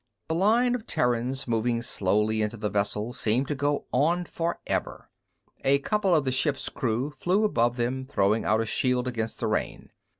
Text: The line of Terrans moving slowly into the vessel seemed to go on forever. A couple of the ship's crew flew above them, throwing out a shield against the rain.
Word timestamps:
The 0.29 0.33
line 0.33 0.73
of 0.73 0.87
Terrans 0.87 1.47
moving 1.47 1.83
slowly 1.83 2.41
into 2.41 2.57
the 2.57 2.69
vessel 2.71 3.13
seemed 3.13 3.47
to 3.49 3.53
go 3.53 3.85
on 3.91 4.25
forever. 4.25 5.11
A 5.63 5.77
couple 5.77 6.15
of 6.15 6.25
the 6.25 6.31
ship's 6.31 6.69
crew 6.69 7.11
flew 7.11 7.43
above 7.43 7.75
them, 7.77 8.07
throwing 8.07 8.43
out 8.43 8.61
a 8.61 8.65
shield 8.65 9.07
against 9.07 9.39
the 9.39 9.45
rain. 9.45 9.91